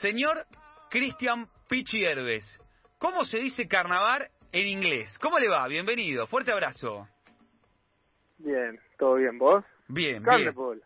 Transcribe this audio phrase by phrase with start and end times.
[0.00, 0.46] Señor
[0.90, 2.44] Cristian Pichi Herbes,
[2.98, 5.12] ¿cómo se dice carnaval en inglés?
[5.20, 5.66] ¿Cómo le va?
[5.66, 7.08] Bienvenido, fuerte abrazo.
[8.38, 9.36] Bien, ¿todo bien?
[9.38, 9.64] ¿Vos?
[9.88, 10.54] Bien, bien.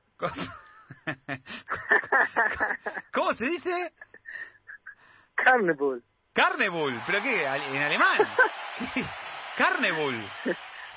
[3.12, 3.92] ¿Cómo se dice?
[5.34, 6.02] Carnival.
[6.32, 7.42] Carnival, ¿pero qué?
[7.42, 8.16] ¿En alemán?
[9.58, 10.24] Carnival.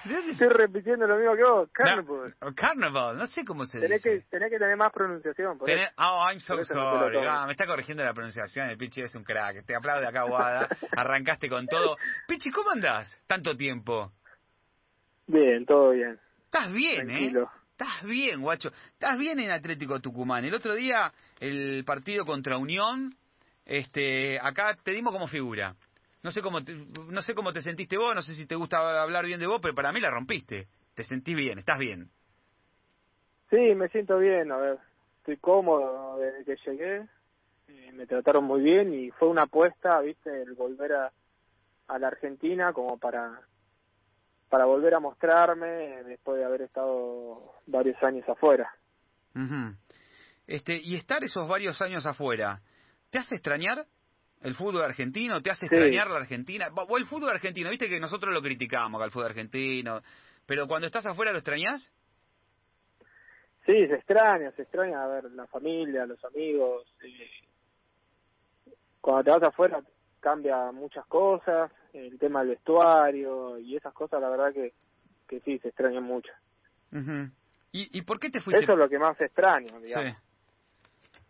[0.06, 2.36] ¿De dónde- Estoy repitiendo lo mismo que vos, Carnival.
[2.42, 4.20] No, carnival, no sé cómo se Tenés dice.
[4.22, 5.58] que, tenés que tener más pronunciación.
[5.58, 5.92] por Tenés-.
[5.98, 7.18] Oh, I'm so no sorry.
[7.28, 8.70] Ah, me está corrigiendo la pronunciación.
[8.70, 9.66] El Pichi es un crack.
[9.66, 10.68] Te aplaude acá, Guada.
[10.98, 11.98] Arrancaste con todo.
[12.28, 13.20] Pichi, ¿cómo andás?
[13.28, 14.12] Tanto tiempo.
[15.28, 16.20] Bien, todo bien.
[16.46, 17.14] Estás bien, ¿eh?
[17.14, 17.52] Tranquilo.
[17.72, 18.72] Estás bien, guacho.
[18.94, 20.46] Estás bien en Atlético Tucumán.
[20.46, 23.14] El otro día, el partido contra Unión,
[23.66, 25.76] este, acá te dimos como figura.
[26.26, 29.00] No sé cómo te, no sé cómo te sentiste vos, no sé si te gusta
[29.00, 30.68] hablar bien de vos, pero para mí la rompiste.
[30.96, 32.10] Te sentís bien, estás bien.
[33.52, 34.80] Sí, me siento bien, a ver.
[35.20, 37.08] Estoy cómodo desde que llegué.
[37.68, 41.12] eh, me trataron muy bien y fue una apuesta, viste, el volver a,
[41.90, 43.42] a la Argentina como para
[44.50, 48.74] para volver a mostrarme después de haber estado varios años afuera.
[50.48, 52.62] Este, y estar esos varios años afuera,
[53.12, 53.86] ¿te hace extrañar
[54.42, 55.42] el fútbol argentino?
[55.42, 55.76] ¿Te hace Sí.
[55.76, 56.68] extrañar la Argentina?
[56.76, 60.02] O el fútbol argentino, viste que nosotros lo criticamos el fútbol argentino,
[60.46, 61.92] pero cuando estás afuera lo extrañas?
[63.66, 66.86] Sí, se extraña, se extraña a ver la familia, los amigos.
[67.04, 67.30] eh,
[69.02, 69.82] Cuando te vas afuera
[70.20, 74.74] cambia muchas cosas, el tema del vestuario y esas cosas, la verdad que,
[75.28, 76.32] que sí, se extrañan mucho.
[77.72, 78.64] ¿Y, ¿Y por qué te fuiste?
[78.64, 80.14] Eso es lo que más extraño, digamos.
[80.14, 80.25] Sí.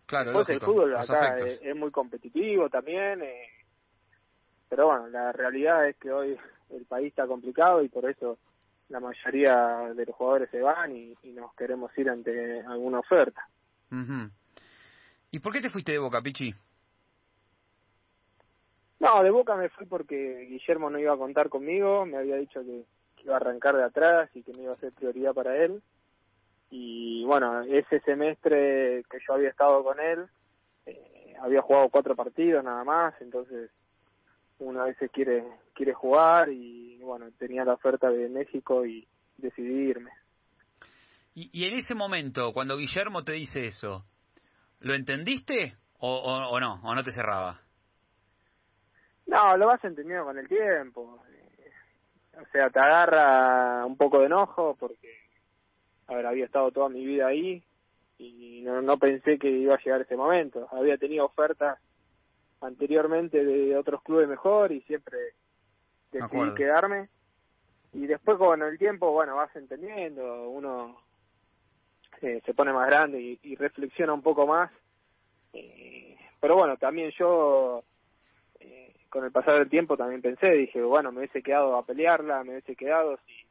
[0.06, 3.48] Claro, Después el fútbol acá es, es muy competitivo también, eh,
[4.70, 6.38] pero bueno, la realidad es que hoy
[6.70, 8.38] el país está complicado y por eso
[8.90, 13.48] la mayoría de los jugadores se van y, y nos queremos ir ante alguna oferta.
[13.92, 14.30] Ujú.
[15.32, 16.54] ¿Y por qué te fuiste de Boca, Pichi?
[19.00, 22.62] No, de Boca me fui porque Guillermo no iba a contar conmigo, me había dicho
[22.62, 25.58] que, que iba a arrancar de atrás y que me iba a ser prioridad para
[25.58, 25.82] él.
[26.70, 30.26] Y bueno, ese semestre que yo había estado con él,
[30.86, 33.72] eh, había jugado cuatro partidos nada más, entonces
[34.60, 35.44] uno a veces quiere,
[35.74, 40.12] quiere jugar y bueno, tenía la oferta de México y decidí irme.
[41.34, 44.06] Y, y en ese momento, cuando Guillermo te dice eso,
[44.80, 46.80] ¿lo entendiste o, o, o no?
[46.84, 47.62] ¿O no te cerraba?
[49.28, 51.22] No, lo vas entendiendo con el tiempo.
[51.30, 51.72] Eh,
[52.42, 55.25] O sea, te agarra un poco de enojo porque,
[56.08, 57.64] a ver, había estado toda mi vida ahí
[58.18, 60.68] y no, no pensé que iba a llegar ese momento.
[60.72, 61.80] Había tenido ofertas
[62.62, 65.18] anteriormente de otros clubes mejor y siempre
[66.12, 67.10] decidí quedarme.
[67.94, 70.98] Y después con el tiempo, bueno, vas entendiendo, uno
[72.22, 74.72] eh, se pone más grande y, y reflexiona un poco más.
[75.54, 77.84] Eh, pero bueno, también yo
[78.60, 82.44] eh, con el pasar del tiempo también pensé, dije, bueno, me hubiese quedado a pelearla,
[82.44, 83.45] me hubiese quedado si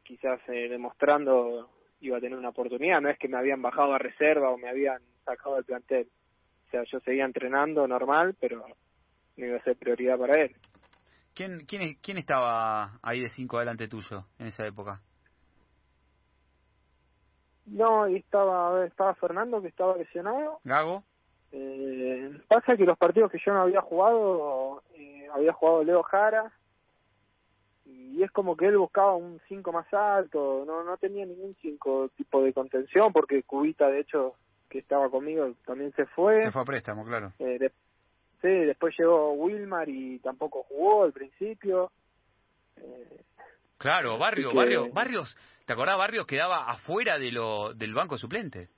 [0.00, 3.98] quizás eh, demostrando iba a tener una oportunidad, no es que me habían bajado a
[3.98, 6.08] reserva o me habían sacado del plantel.
[6.66, 8.64] O sea, yo seguía entrenando normal, pero
[9.36, 10.54] no iba a ser prioridad para él.
[11.34, 15.00] ¿Quién, quién, quién estaba ahí de cinco delante tuyo en esa época?
[17.66, 20.60] No, estaba, estaba Fernando que estaba lesionado.
[20.64, 21.02] ¿Gago?
[21.52, 26.52] Eh, pasa que los partidos que yo no había jugado, eh, había jugado Leo Jara,
[27.86, 32.10] y es como que él buscaba un 5 más alto, no no tenía ningún 5
[32.16, 34.34] tipo de contención, porque Cubita, de hecho,
[34.68, 36.38] que estaba conmigo, también se fue.
[36.42, 37.32] Se fue a préstamo, claro.
[37.38, 37.72] Eh, de-
[38.42, 41.90] sí, después llegó Wilmar y tampoco jugó al principio.
[42.76, 43.20] Eh,
[43.76, 45.98] Claro, Barrio, que- Barrio, Barrios, ¿te acordás?
[45.98, 48.68] Barrios quedaba afuera de lo, del banco suplente.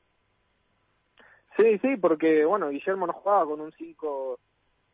[1.57, 4.39] sí, sí, porque, bueno, Guillermo no jugaba con un 5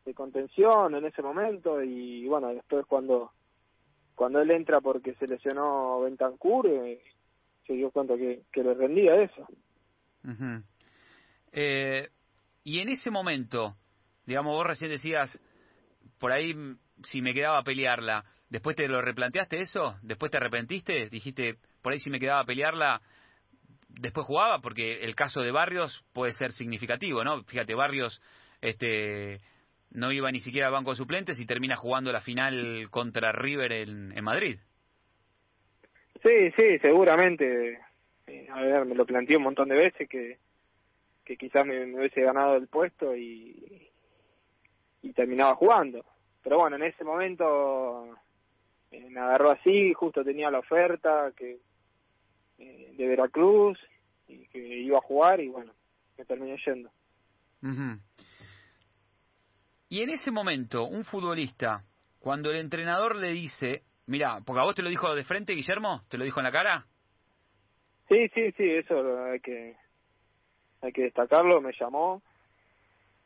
[0.05, 3.31] de contención en ese momento y, bueno, después cuando
[4.15, 7.01] cuando él entra porque se lesionó Bentancur, eh,
[7.65, 9.47] se dio cuenta que, que le rendía eso.
[10.23, 10.63] Ujú.
[11.51, 12.09] Eh,
[12.63, 13.75] y en ese momento,
[14.25, 15.39] digamos, vos recién decías,
[16.19, 16.55] por ahí
[17.03, 19.95] si me quedaba a pelearla, ¿después te lo replanteaste eso?
[20.01, 21.09] ¿Después te arrepentiste?
[21.09, 23.01] Dijiste, por ahí si me quedaba a pelearla,
[23.89, 27.43] después jugaba, porque el caso de Barrios puede ser significativo, ¿no?
[27.43, 28.21] Fíjate, Barrios
[28.61, 29.41] este
[29.93, 33.71] no iba ni siquiera al banco de suplentes y termina jugando la final contra River
[33.71, 34.57] en, en Madrid.
[36.21, 37.79] Sí, sí, seguramente.
[38.49, 40.37] a ver, me lo planteé un montón de veces que,
[41.25, 43.89] que quizás me, me hubiese ganado el puesto y,
[45.01, 46.05] y terminaba jugando.
[46.43, 48.17] Pero bueno, en ese momento
[48.91, 51.59] eh, me agarró así, justo tenía la oferta que
[52.57, 53.79] eh, de Veracruz
[54.27, 55.73] y que iba a jugar y bueno,
[56.17, 56.89] me terminé yendo.
[57.61, 57.99] Ujú.
[59.93, 61.83] Y en ese momento, un futbolista,
[62.17, 66.01] cuando el entrenador le dice, mira, porque a vos te lo dijo de frente, Guillermo,
[66.09, 66.87] te lo dijo en la cara.
[68.09, 69.75] Sí, sí, sí, eso hay que
[70.81, 71.61] hay que destacarlo.
[71.61, 72.23] Me llamó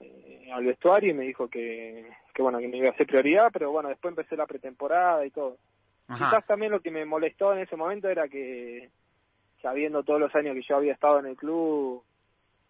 [0.01, 3.47] eh, al vestuario y me dijo que, que bueno que me iba a hacer prioridad,
[3.53, 5.55] pero bueno después empecé la pretemporada y todo.
[6.05, 8.89] Quizás también lo que me molestó en ese momento era que
[9.61, 12.03] sabiendo todos los años que yo había estado en el club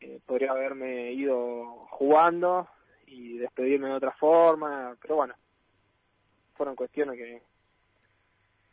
[0.02, 2.68] eh, podría haberme ido jugando
[3.08, 5.34] y despedirme de otra forma, pero bueno,
[6.56, 7.42] fueron cuestiones que,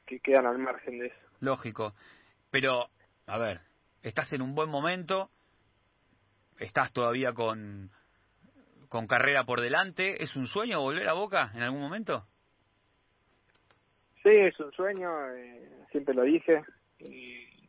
[0.06, 1.16] que quedan al margen de eso.
[1.40, 1.94] Lógico,
[2.50, 2.88] pero
[3.26, 3.60] a ver,
[4.02, 5.30] estás en un buen momento,
[6.58, 7.90] estás todavía con,
[8.88, 12.26] con carrera por delante, ¿es un sueño volver a Boca en algún momento?
[14.22, 16.62] Sí, es un sueño, eh, siempre lo dije,
[16.98, 17.68] y,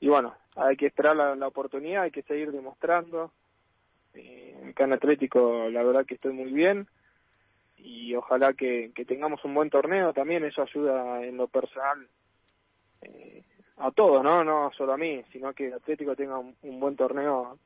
[0.00, 3.32] y bueno, hay que esperar la, la oportunidad, hay que seguir demostrando.
[4.14, 6.88] Eh, acá en Atlético la verdad que estoy muy bien
[7.76, 12.06] y ojalá que, tengamos un buen torneo también, eso ayuda en lo personal
[13.02, 13.42] eh,
[13.76, 14.42] a todos, ¿no?
[14.42, 17.58] No solo a mí, sino que Atlético tenga un, buen torneo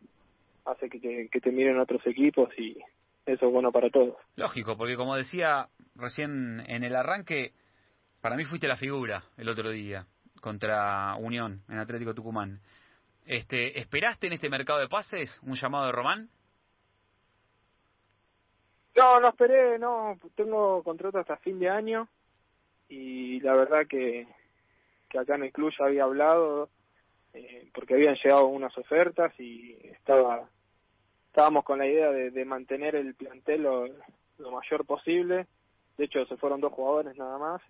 [0.67, 2.79] hace que, que, que, te miren otros equipos y
[3.25, 4.17] eso es bueno para todos.
[4.37, 7.53] Lógico, porque como decía recién en el arranque,
[8.21, 10.06] para mí fuiste la figura el otro día
[10.41, 12.61] contra Unión en Atlético Tucumán.
[13.26, 16.28] Este, ¿Esperaste en este mercado de pases un llamado de Román?
[18.96, 20.19] No, no esperé, no.
[20.34, 22.08] Tengo contrato hasta fin de año
[22.88, 24.26] y la verdad que,
[25.08, 26.69] que acá en el club ya había hablado
[27.32, 30.48] eh, porque habían llegado unas ofertas y estaba
[31.28, 33.88] estábamos con la idea de, mantener el plantel lo,
[34.50, 35.46] mayor posible.
[35.96, 37.62] De hecho, se fueron dos jugadores nada más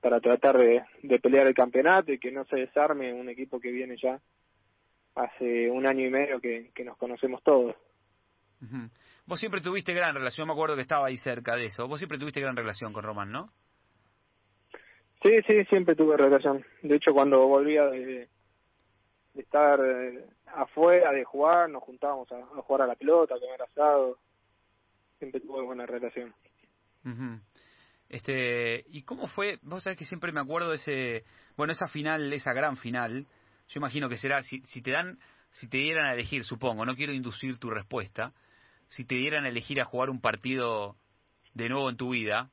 [0.00, 3.70] para tratar de, de pelear el campeonato y que no se desarme un equipo que
[3.70, 4.20] viene ya
[5.14, 7.74] hace un año y medio que, que nos conocemos todos.
[9.26, 11.86] Vos siempre tuviste gran relación, me acuerdo que estaba ahí cerca de eso.
[11.86, 13.50] Vos siempre tuviste gran relación con Román, ¿no?
[15.22, 16.64] Sí, sí, siempre tuve relación.
[16.82, 18.28] De hecho, cuando volvía de,
[19.34, 23.62] de estar eh, afuera, de jugar, nos juntábamos a, jugar a la pelota, a comer
[23.62, 24.18] asado.
[25.18, 26.32] Siempre tuve buena relación.
[28.08, 29.58] Este, ¿y cómo fue?
[29.62, 31.24] Vos sabés que siempre me acuerdo de ese,
[31.56, 33.26] bueno, esa final, esa gran final.
[33.68, 35.18] Yo imagino que será si, si te dan,
[35.50, 38.32] si te dieran a elegir, supongo, no quiero inducir tu respuesta,
[38.88, 40.96] si te dieran a elegir a jugar un partido
[41.52, 42.50] de nuevo en tu vida,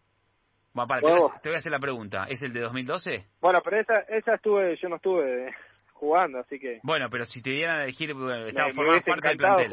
[0.73, 3.25] bueno, para, te, voy a, hacer la pregunta, ¿es el de 2012?
[3.39, 5.55] Bueno, pero esa, esa estuve, yo no estuve
[5.93, 6.81] jugando, así que...
[6.83, 8.45] Bueno, pero si te dieran a elegir, bueno,
[9.05, 9.69] parte del plantel.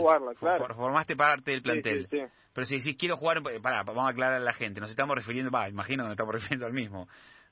[0.77, 2.07] Formaste parte del plantel.
[2.09, 2.42] sí, sí.
[2.53, 5.17] Pero si decís quiero jugar, eh, pará, vamos a aclarar a la gente, nos estamos
[5.17, 7.09] refiriendo, va, imagino que nos estamos refiriendo al mismo.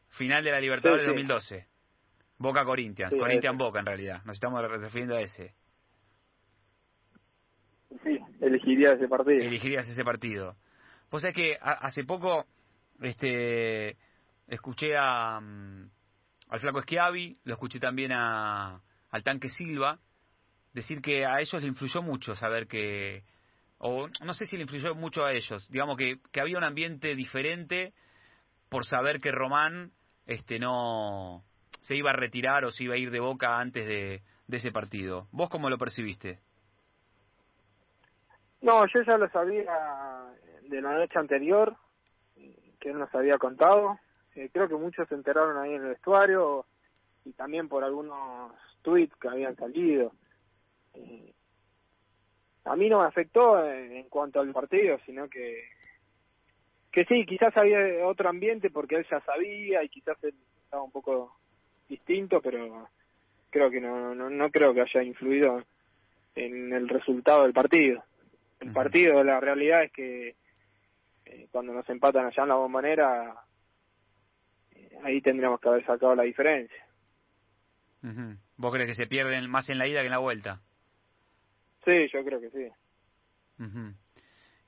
[0.09, 1.67] Final de la Libertadores de 2012.
[2.39, 5.55] Boca Corinthians, Corinthians Boca en realidad, nos estamos refiriendo a ese.
[8.03, 9.45] Sí, elegirías ese partido.
[9.45, 10.57] Elegirías ese partido.
[11.11, 12.47] Vos sabés que hace poco
[13.01, 13.97] este
[14.47, 15.91] escuché a mm,
[16.49, 18.81] al flaco Schiavi, lo escuché también a
[19.11, 19.99] al tanque Silva
[20.73, 23.25] decir que a ellos le influyó mucho saber que
[23.81, 27.15] o no sé si le influyó mucho a ellos, digamos que, que había un ambiente
[27.15, 27.93] diferente
[28.69, 29.91] por saber que Román
[30.27, 31.43] este no
[31.81, 34.71] se iba a retirar o se iba a ir de Boca antes de, de ese
[34.71, 35.27] partido.
[35.33, 36.39] ¿Vos cómo lo percibiste?
[38.61, 39.73] No, yo ya lo sabía
[40.69, 41.75] de la noche anterior,
[42.79, 43.99] que él nos había contado.
[44.35, 46.67] Eh, creo que muchos se enteraron ahí en el vestuario
[47.25, 50.13] y también por algunos tweets que habían salido.
[50.95, 51.33] Eh,
[52.71, 55.65] a mí no me afectó en, cuanto al partido, sino que
[56.93, 60.35] que sí, quizás había otro ambiente porque él ya sabía y quizás él
[60.65, 61.37] estaba un poco
[61.89, 62.89] distinto, pero
[63.51, 65.63] creo que no, no, no creo que haya influido
[66.35, 68.05] en el resultado del partido.
[68.61, 70.37] El partido, la realidad es que
[71.27, 73.35] eh, cuando nos empatan allá en la bombonera,
[74.73, 76.85] eh, ahí tendríamos que haber sacado la diferencia.
[78.57, 80.61] ¿Vos crees que se pierden más en la ida que en la vuelta?
[81.85, 82.69] Sí, yo creo que sí.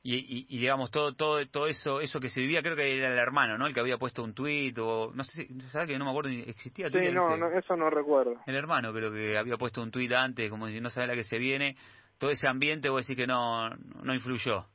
[0.03, 3.13] y, y, y, digamos, todo todo todo eso eso que se vivía, creo que era
[3.13, 3.67] el hermano, ¿no?
[3.67, 5.13] El que había puesto un tuit o...
[5.15, 5.61] No sé si...
[5.71, 6.31] ¿Sabes que no me acuerdo?
[6.31, 8.41] ¿Existía Sí, no, no, eso no recuerdo.
[8.47, 11.25] El hermano creo que había puesto un tuit antes, como si no sabe la que
[11.25, 11.77] se viene.
[12.19, 14.67] Todo ese ambiente, vos decís que no, no influyó.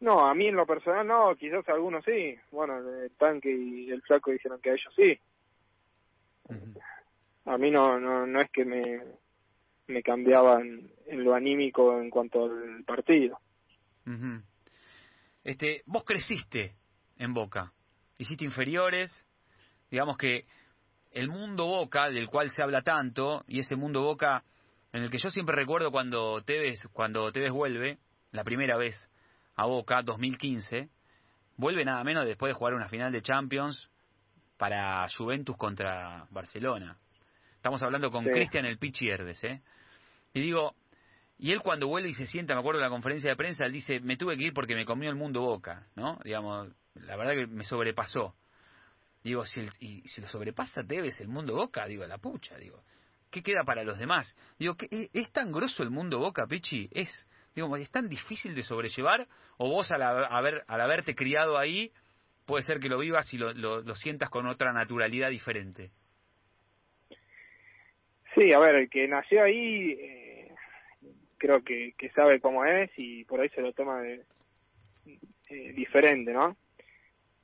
[0.00, 2.36] No, a mí en lo personal no, quizás algunos sí.
[2.50, 5.18] Bueno, el tanque y el flaco dijeron que a ellos sí.
[7.46, 9.00] A mí no, no, no es que me,
[9.86, 13.38] me cambiaban en lo anímico en cuanto al partido.
[15.42, 16.74] Este, vos creciste
[17.18, 17.72] en Boca,
[18.18, 19.26] hiciste inferiores,
[19.90, 20.46] digamos que
[21.12, 24.42] el mundo Boca, del cual se habla tanto, y ese mundo Boca
[24.92, 27.98] en el que yo siempre recuerdo cuando Tevez, cuando Tevez vuelve,
[28.32, 29.10] la primera vez
[29.56, 30.88] a Boca 2015,
[31.56, 33.90] vuelve nada menos después de jugar una final de Champions
[34.56, 36.96] para Juventus contra Barcelona.
[37.64, 39.62] Estamos hablando con Cristian el Pichi Herdes, ¿eh?
[40.34, 40.74] Y digo,
[41.38, 43.72] y él cuando vuelve y se sienta, me acuerdo de la conferencia de prensa, él
[43.72, 46.20] dice, me tuve que ir porque me comió el mundo Boca, ¿no?
[46.24, 48.34] Digamos, la verdad que me sobrepasó.
[49.22, 52.84] Digo, si, y, si lo sobrepasa Tevez el mundo Boca, digo, la pucha, digo,
[53.30, 54.36] ¿qué queda para los demás?
[54.58, 56.90] Digo, ¿qué, ¿es tan grosso el mundo Boca, Pichi?
[56.92, 59.26] Es, digo, ¿es tan difícil de sobrellevar?
[59.56, 61.90] ¿O vos al, haber, al haberte criado ahí,
[62.44, 65.92] puede ser que lo vivas y lo, lo, sientas con otra naturalidad diferente?
[68.34, 70.54] Sí, a ver, el que nació ahí eh,
[71.36, 74.22] creo que, que sabe cómo es y por ahí se lo toma de,
[75.50, 76.56] eh, diferente, ¿no?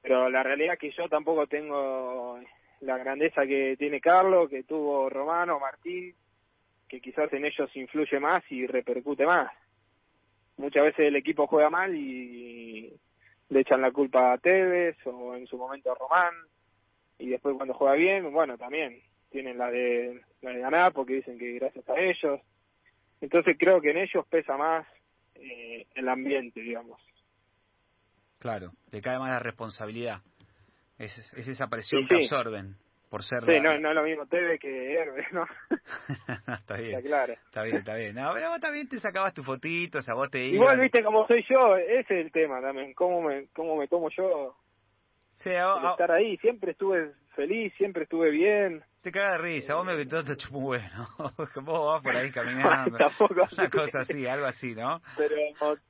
[0.02, 2.40] pero la realidad es que yo tampoco tengo
[2.80, 6.14] la grandeza que tiene Carlos, que tuvo Romano, Martín,
[6.88, 9.52] que quizás en ellos influye más y repercute más.
[10.56, 12.92] Muchas veces el equipo juega mal y
[13.48, 16.34] le echan la culpa a Tevez o en su momento a Román
[17.18, 18.98] y después cuando juega bien, bueno, también
[19.30, 22.40] tienen la de, la de ganar porque dicen que gracias a ellos.
[23.20, 24.86] Entonces creo que en ellos pesa más
[25.34, 27.00] eh, el ambiente, digamos.
[28.38, 30.22] Claro, le cae más la responsabilidad.
[30.98, 32.76] Es, es esa presión que absorben
[33.10, 33.44] por ser...
[33.44, 35.44] Sí, no, no es lo mismo TV que Herbe, ¿no?
[36.54, 36.90] está bien.
[36.90, 37.32] Está claro.
[37.32, 38.14] Está bien, está bien.
[38.14, 41.44] No, pero vos también te sacabas tus fotitos, a vos te Igual, viste, como soy
[41.48, 44.56] yo, ese es el tema también, cómo me, cómo me tomo yo
[45.36, 46.36] sí, estar ahí.
[46.38, 48.82] Siempre estuve feliz, siempre estuve bien.
[49.02, 51.08] Te caga de risa, vos me que todo te chupo bueno.
[51.62, 52.98] vos vas por ahí caminando.
[52.98, 55.00] Tampoco una cosa así, algo así, ¿no?
[55.16, 55.36] Pero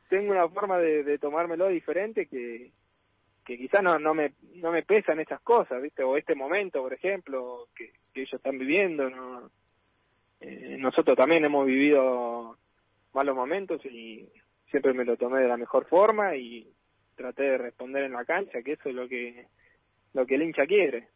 [0.08, 2.70] tengo una forma de, de tomármelo diferente que
[3.44, 6.04] que quizás no, no me no me pesan esas cosas, ¿viste?
[6.04, 9.50] O este momento, por ejemplo, que, que ellos están viviendo, ¿no?
[10.40, 12.56] Eh, nosotros también hemos vivido
[13.12, 14.28] malos momentos y
[14.70, 16.72] siempre me lo tomé de la mejor forma y
[17.16, 19.46] traté de responder en la cancha, que eso es lo que
[20.14, 21.08] lo que el hincha quiere.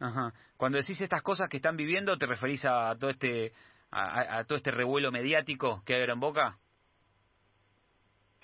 [0.00, 0.32] Ajá.
[0.56, 3.52] Cuando decís estas cosas que están viviendo, ¿te referís a todo este
[3.90, 6.58] a, todo este revuelo mediático que hay ahora en Boca?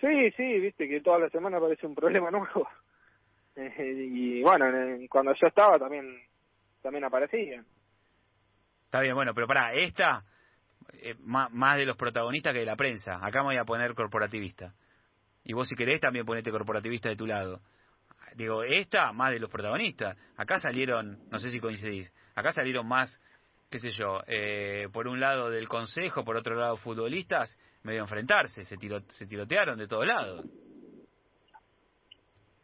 [0.00, 2.68] Sí, sí, viste que toda la semana aparece un problema nuevo.
[3.56, 4.66] y bueno,
[5.08, 6.18] cuando yo estaba también
[6.82, 7.64] también aparecía.
[8.84, 10.25] Está bien, bueno, pero para esta
[10.92, 13.25] eh, más, más de los protagonistas que de la prensa.
[13.25, 14.75] Acá me voy a poner corporativista.
[15.44, 17.61] Y vos si querés también ponete corporativista de tu lado
[18.35, 20.17] digo, esta más de los protagonistas.
[20.37, 23.21] Acá salieron, no sé si coincidís, acá salieron más,
[23.71, 28.64] qué sé yo, eh, por un lado del consejo, por otro lado futbolistas, medio enfrentarse,
[28.64, 30.45] se, tiro, se tirotearon de todos lados.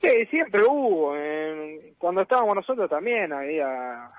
[0.00, 1.14] Sí, siempre hubo.
[1.98, 4.10] cuando estábamos nosotros también había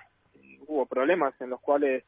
[0.68, 2.04] hubo problemas en los cuales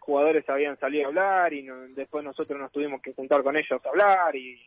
[0.00, 3.88] jugadores habían salido a hablar y después nosotros nos tuvimos que juntar con ellos a
[3.88, 4.60] hablar y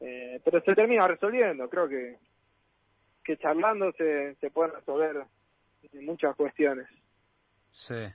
[0.00, 2.16] eh, pero se termina resolviendo creo que
[3.24, 5.24] que charlando se, se pueden resolver
[5.94, 6.86] muchas cuestiones.
[7.72, 8.06] Sí,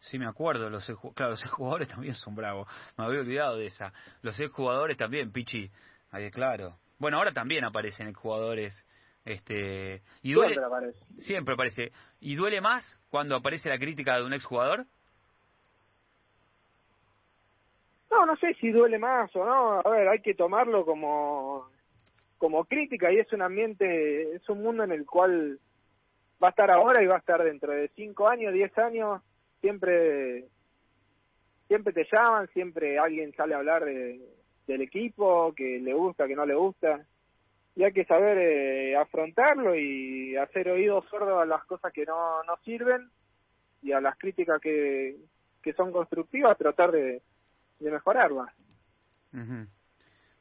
[0.00, 0.84] sí me acuerdo, los
[1.14, 3.92] claro, los jugadores también son bravos, me había olvidado de esa.
[4.22, 5.70] Los jugadores también, Pichi,
[6.10, 6.78] ahí claro.
[6.98, 8.72] Bueno, ahora también aparecen jugadores
[9.24, 10.98] este y duele siempre aparece.
[11.18, 14.84] siempre aparece y duele más cuando aparece la crítica de un exjugador
[18.10, 21.70] no no sé si duele más o no a ver hay que tomarlo como
[22.44, 25.58] como crítica y es un ambiente, es un mundo en el cual
[26.42, 29.22] va a estar ahora y va a estar dentro de cinco años, diez años,
[29.62, 30.44] siempre
[31.68, 34.20] siempre te llaman, siempre alguien sale a hablar de,
[34.66, 37.06] del equipo, que le gusta, que no le gusta,
[37.76, 42.42] y hay que saber eh, afrontarlo y hacer oídos sordos a las cosas que no,
[42.42, 43.08] no sirven
[43.80, 45.16] y a las críticas que,
[45.62, 47.22] que son constructivas, tratar de,
[47.80, 48.52] de mejorarlas.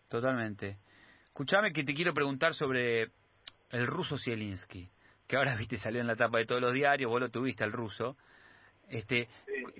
[0.10, 0.83] Totalmente.
[1.34, 3.10] Escuchame que te quiero preguntar sobre
[3.72, 4.88] el ruso Zielinski,
[5.28, 7.72] que ahora viste salió en la tapa de todos los diarios, vos lo tuviste el
[7.72, 8.16] ruso.
[8.88, 9.28] Este,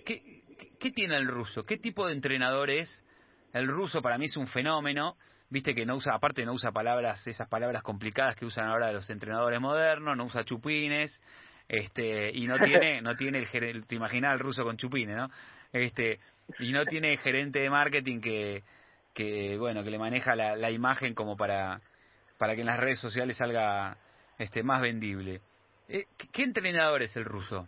[0.04, 0.42] ¿qué,
[0.80, 1.64] ¿Qué tiene el ruso?
[1.64, 3.06] ¿Qué tipo de entrenador es?
[3.54, 5.16] El ruso para mí es un fenómeno,
[5.52, 9.08] viste que no usa, aparte no usa palabras, esas palabras complicadas que usan ahora los
[9.12, 11.22] entrenadores modernos, no usa chupines,
[11.68, 15.30] este, y no tiene, no tiene el te imaginas el ruso con chupines, ¿no?
[15.72, 16.20] Este,
[16.58, 18.64] y no tiene gerente de marketing que,
[19.14, 21.82] que bueno que le maneja la, la imagen como para
[22.38, 23.98] para que en las redes sociales salga
[24.38, 25.42] este más vendible
[25.88, 27.68] eh, ¿qué entrenador es el ruso?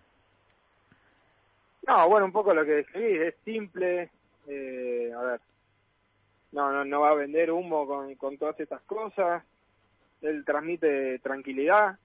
[1.88, 4.10] No, bueno, un poco lo que describís, es simple,
[4.48, 5.42] eh, a ver,
[6.52, 9.44] no, no, no va a vender humo con, con todas estas cosas,
[10.22, 12.00] él transmite tranquilidad,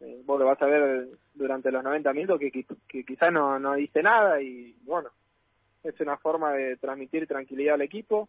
[0.00, 3.58] eh, vos lo vas a ver durante los 90 minutos que, que, que quizás no,
[3.58, 5.08] no dice nada y bueno,
[5.82, 8.28] es una forma de transmitir tranquilidad al equipo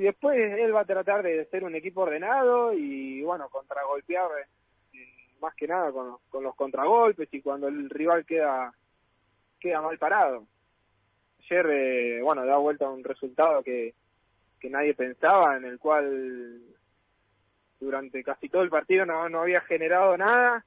[0.00, 4.30] y después él va a tratar de ser un equipo ordenado y bueno, contragolpear
[4.94, 4.98] eh,
[5.42, 8.72] más que nada con, con los contragolpes y cuando el rival queda
[9.58, 10.46] queda mal parado.
[11.40, 13.92] Ayer, eh, bueno, da vuelta un resultado que,
[14.58, 16.62] que nadie pensaba, en el cual
[17.78, 20.64] durante casi todo el partido no, no había generado nada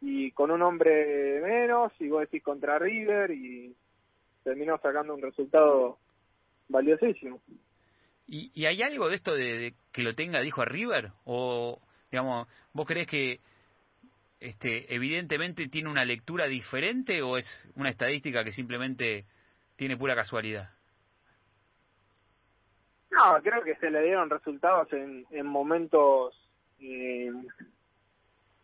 [0.00, 3.76] y con un hombre menos, y vos decís contra River y
[4.42, 5.98] terminó sacando un resultado
[6.68, 7.40] valiosísimo.
[8.26, 11.12] ¿Y, y hay algo de esto de, que lo tenga, dijo a River?
[11.24, 13.40] ¿O, digamos, vos crees que
[14.40, 19.24] este, evidentemente tiene una lectura diferente o es una estadística que simplemente
[19.76, 20.70] tiene pura casualidad?
[23.10, 26.34] No, creo que se le dieron resultados en, en momentos
[26.80, 27.32] eh,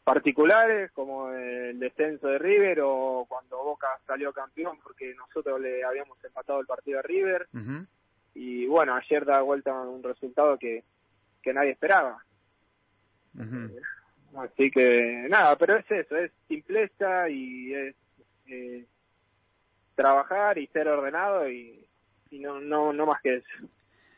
[0.04, 6.22] particulares, como el descenso de River o cuando Boca salió campeón porque nosotros le habíamos
[6.24, 7.46] empatado el partido a River.
[8.42, 10.82] Y bueno, ayer da vuelta un resultado que,
[11.42, 12.24] que nadie esperaba.
[14.34, 17.96] Así que nada, pero es eso, es simpleza y es
[18.46, 18.86] eh,
[19.94, 21.86] trabajar y ser ordenado y,
[22.30, 23.68] y no, no, no más que eso.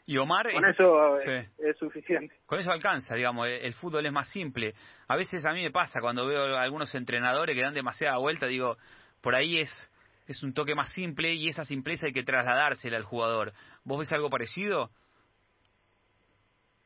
[0.07, 0.53] Y Omar...
[0.53, 2.33] Con eso es, suficiente.
[2.47, 4.75] Con eso alcanza, digamos, el, fútbol es más simple.
[5.09, 8.77] A veces a mí me pasa cuando veo algunos entrenadores que dan demasiada vuelta, digo,
[9.21, 9.92] por ahí es,
[10.27, 13.53] es un toque más simple y esa simpleza hay que trasladársela al jugador.
[13.85, 14.91] ¿Vos ves algo parecido?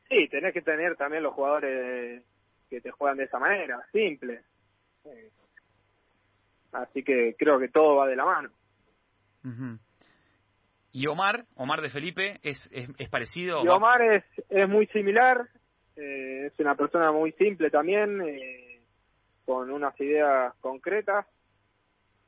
[0.09, 2.23] Sí, tenés que tener también los jugadores
[2.69, 4.41] que te juegan de esa manera, simple.
[6.71, 8.49] Así que creo que todo va de la mano.
[10.91, 13.63] ¿Y Omar, Omar de Felipe, es, es, parecido?
[13.63, 15.47] Y Omar es, es muy similar,
[15.95, 18.81] eh, es una persona muy simple también, eh,
[19.45, 21.25] con unas ideas concretas.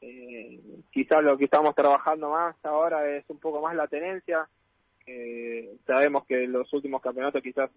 [0.02, 4.48] Eh, quizás lo que estamos trabajando más ahora es un poco más la tenencia.
[5.06, 7.70] Eh, sabemos que los últimos campeonatos quizás,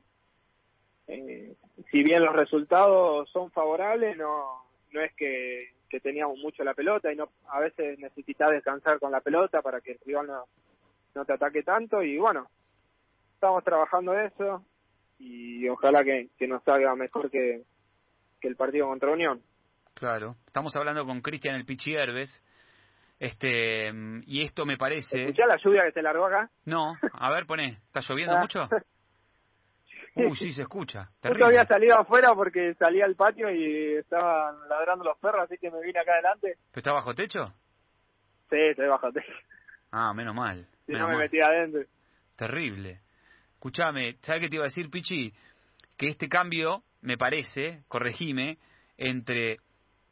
[1.08, 1.54] eh,
[1.90, 5.70] si bien los resultados son favorables, no, no es que,
[6.02, 9.92] teníamos mucho la pelota y no a veces necesitas descansar con la pelota para que
[9.92, 10.44] el rival no,
[11.14, 12.48] no te ataque tanto y bueno,
[13.34, 14.64] estamos trabajando eso
[15.18, 17.62] y ojalá que, nos salga mejor que
[18.40, 19.42] el partido contra Unión.
[19.94, 22.42] Claro, estamos hablando con Cristian el Pichi Herbes,
[23.18, 23.92] este,
[24.26, 25.22] y esto me parece...
[25.22, 26.50] ¿Escuchás la lluvia que se largó acá?
[26.64, 28.68] No, a ver, poné, ¿está lloviendo mucho?
[30.14, 31.08] Uy, sí, se escucha.
[31.22, 35.70] Yo había salido afuera porque salía al patio y estaban ladrando los perros, así que
[35.70, 36.58] me vine acá adelante.
[36.74, 37.52] está bajo techo?
[38.50, 39.32] Sí, estoy bajo techo.
[39.90, 40.66] Ah, menos mal.
[40.86, 41.82] Si no me metí adentro.
[42.36, 43.00] Terrible.
[43.54, 45.32] Escuchame, ¿sabes qué te iba a decir, Pichi?
[45.96, 48.58] Que este cambio, me parece, corregime,
[48.98, 49.58] entre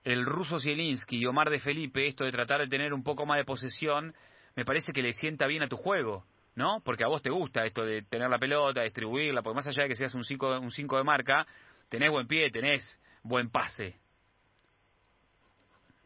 [0.05, 3.39] el ruso Zielinski y Omar de Felipe, esto de tratar de tener un poco más
[3.39, 4.15] de posesión,
[4.57, 6.81] me parece que le sienta bien a tu juego, ¿no?
[6.85, 9.91] Porque a vos te gusta esto de tener la pelota, distribuirla, porque más allá de
[9.91, 11.47] que seas un 5 un cinco de marca,
[11.89, 13.97] tenés buen pie, tenés buen pase.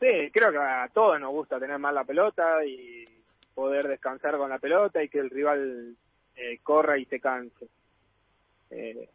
[0.01, 3.05] Sí, creo que a todos nos gusta tener más la pelota y
[3.55, 5.97] poder descansar con la pelota y que el rival
[6.37, 7.69] eh, corra y se canse.
[8.71, 9.09] Eh,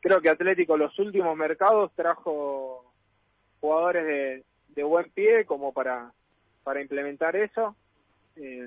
[0.00, 2.87] creo que Atlético los últimos mercados trajo
[3.60, 4.44] jugadores
[4.74, 6.12] de, buen pie como para,
[6.62, 7.74] para implementar eso.
[8.36, 8.64] Eh,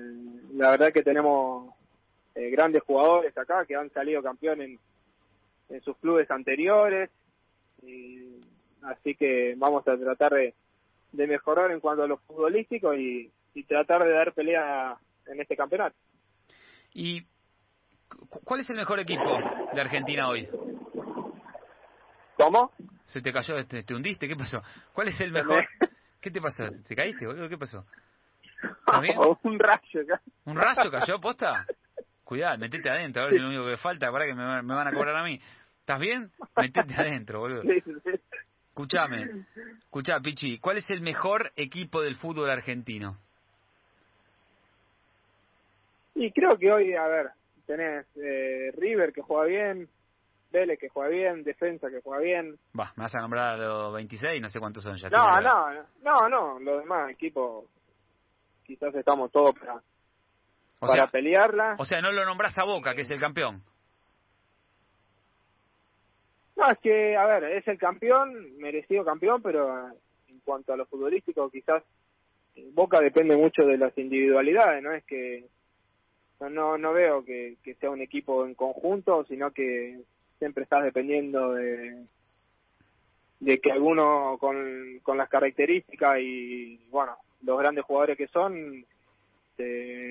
[0.54, 1.72] la verdad que tenemos
[2.34, 4.78] eh, grandes jugadores acá que han salido campeón en,
[5.70, 7.10] en sus clubes anteriores.
[8.82, 10.54] así que vamos a tratar de,
[11.12, 15.56] de mejorar en cuanto a lo futbolístico y, y tratar de dar pelea en este
[15.56, 15.96] campeonato.
[16.94, 17.22] ¿Y
[18.44, 19.38] cuál es el mejor equipo
[19.72, 20.48] de Argentina hoy?
[22.42, 22.72] ¿Cómo?
[23.04, 24.26] ¿Se te cayó, te, te hundiste?
[24.26, 24.60] ¿Qué pasó?
[24.92, 25.64] ¿Cuál es el mejor?
[26.20, 26.64] ¿Qué te pasó?
[26.88, 27.48] ¿Te caíste, boludo?
[27.48, 27.86] ¿Qué pasó?
[29.00, 29.16] bien?
[29.44, 30.00] un rayo.
[30.46, 31.64] ¿Un rayo cayó, posta?
[32.24, 34.88] Cuidado, metete adentro, a ver si es lo único que falta, para que me, van
[34.88, 35.40] a cobrar a mí.
[35.78, 36.32] ¿Estás bien?
[36.56, 37.62] Metete adentro, boludo.
[38.70, 39.44] Escuchame,
[39.78, 43.18] escuchá, Pichi, ¿cuál es el mejor equipo del fútbol argentino?
[46.16, 47.30] Y creo que hoy, a ver,
[47.66, 49.88] tenés eh, River que juega bien,
[50.52, 52.58] Vélez que juega bien, Defensa que juega bien.
[52.78, 55.08] Va, me vas a nombrar a los 26, no sé cuántos son ya.
[55.08, 57.64] No, no, no, no, los demás equipos
[58.64, 59.82] quizás estamos todos para,
[60.78, 61.76] para pelearla.
[61.78, 63.62] O sea, no lo nombras a Boca, que es el campeón.
[66.56, 69.88] No, es que, a ver, es el campeón, merecido campeón, pero
[70.28, 71.82] en cuanto a lo futbolístico, quizás
[72.72, 75.46] Boca depende mucho de las individualidades, no es que
[76.50, 80.00] no, no veo que, sea un equipo en conjunto, sino que
[80.42, 82.04] siempre estás dependiendo de,
[83.38, 88.84] de que alguno con, con las características y, bueno, los grandes jugadores que son,
[89.56, 89.62] se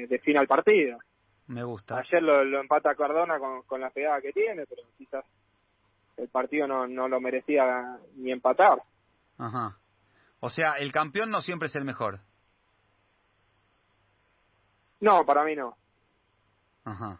[0.07, 0.99] defina el partido.
[1.47, 1.97] Me gusta.
[1.97, 5.25] Ayer lo, lo empata Cardona con, con la pegada que tiene, pero quizás
[6.15, 8.81] el partido no, no lo merecía ni empatar.
[9.37, 9.77] Ajá.
[10.39, 12.21] O sea, el campeón no siempre es el mejor.
[15.01, 15.75] No, para mí no.
[16.85, 17.19] Ajá.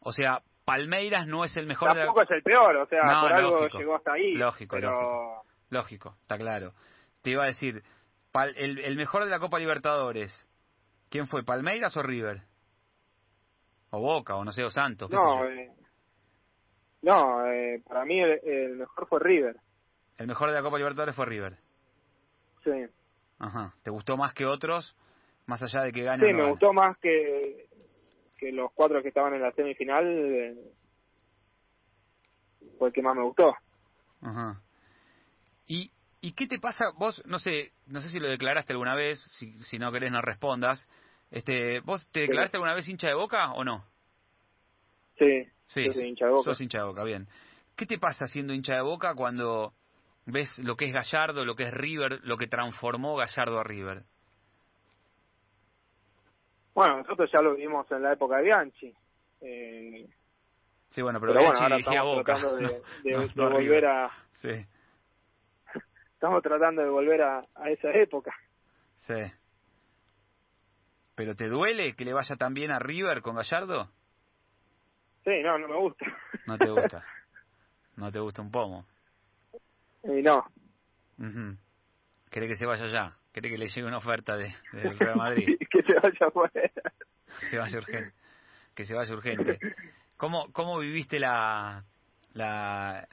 [0.00, 1.88] O sea, Palmeiras no es el mejor.
[1.94, 3.78] Tampoco es el peor, o sea, No, por algo lógico.
[3.78, 4.34] llegó hasta ahí.
[4.34, 4.90] Lógico, pero...
[4.92, 5.44] lógico.
[5.70, 6.74] Lógico, está claro.
[7.22, 7.82] Te iba a decir,
[8.32, 10.46] pal- el, el mejor de la Copa Libertadores,
[11.08, 11.42] ¿quién fue?
[11.42, 12.42] ¿Palmeiras o River?
[13.90, 15.10] O Boca, o no sé, o Santos.
[15.10, 15.72] No, eh,
[17.02, 19.56] no eh, para mí el, el mejor fue River.
[20.18, 21.56] El mejor de la Copa Libertadores fue River.
[22.62, 22.70] Sí,
[23.40, 23.74] Ajá.
[23.82, 24.94] ¿Te gustó más que otros?
[25.46, 27.66] Más allá de que gane sí me gustó más que,
[28.40, 30.06] que los cuatro que estaban en la semifinal.
[30.08, 30.56] eh,
[32.78, 33.54] fue el que más me gustó.
[34.22, 34.60] Ajá.
[35.66, 35.90] ¿Y,
[36.22, 36.86] ¿Y qué te pasa?
[36.96, 40.20] Vos, no sé, no sé si lo declaraste alguna vez, si, si no querés no
[40.22, 40.86] respondas.
[41.30, 43.84] Este, ¿Vos te declaraste alguna vez hincha de Boca o no?
[45.18, 46.44] Sí, Sí, yo soy hincha de Boca.
[46.44, 47.28] sos hincha de Boca, bien.
[47.76, 49.72] ¿Qué te pasa siendo hincha de Boca cuando
[50.26, 54.02] ves lo que es Gallardo, lo que es River, lo que transformó Gallardo a River?
[56.74, 58.94] Bueno, nosotros ya lo vimos en la época de Bianchi.
[59.40, 60.08] Eh,
[60.90, 62.24] Sí, bueno, pero, pero bueno, Bianchi ahora estamos Boca.
[62.34, 64.66] tratando de, no, de- no- de no a volver a Sí,
[66.14, 68.34] estamos tratando de volver a, a esa época.
[68.98, 69.14] sí.
[71.14, 73.90] ¿Pero te duele que le vaya tan bien a River con Gallardo?
[75.24, 76.06] Sí, no, no me gusta.
[76.46, 77.04] No te gusta.
[77.96, 78.86] No te gusta un pomo.
[80.04, 80.38] y no.
[81.18, 81.56] Ujú.
[82.30, 83.16] ¿Cree que se vaya ya?
[83.32, 85.56] ¿Cree que le llegue una oferta de, del Real Madrid?
[85.70, 86.70] que se vaya afuera.
[87.50, 88.12] se vaya urgente.
[88.74, 89.58] Que se vaya urgente.
[90.16, 91.84] ¿Cómo, cómo viviste la,
[92.32, 93.06] la,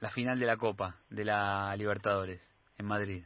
[0.00, 2.40] la final de la Copa, de la Libertadores,
[2.78, 3.24] en Madrid?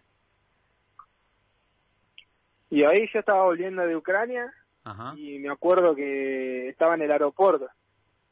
[2.71, 4.53] Y ahí yo estaba volviendo de Ucrania
[4.85, 5.15] Ajá.
[5.17, 7.69] y me acuerdo que estaba en el aeropuerto.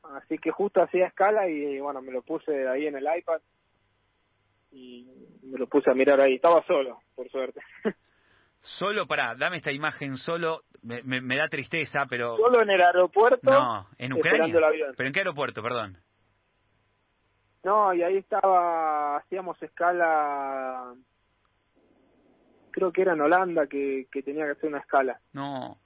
[0.04, 3.40] Así que justo hacía escala y bueno, me lo puse ahí en el iPad
[4.78, 6.34] y me lo puse a mirar ahí.
[6.34, 7.60] Estaba solo, por suerte.
[8.60, 12.36] Solo, para, dame esta imagen solo, me, me, me da tristeza, pero...
[12.36, 13.50] solo en el aeropuerto.
[13.50, 14.30] No, en Ucrania.
[14.32, 14.94] esperando el avión.
[14.96, 15.96] ¿Pero en qué aeropuerto, perdón?
[17.62, 20.92] No, y ahí estaba, hacíamos escala,
[22.72, 25.20] creo que era en Holanda que, que tenía que hacer una escala.
[25.32, 25.78] No,